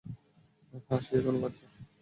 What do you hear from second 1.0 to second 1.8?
সে এখনো বাচ্চা।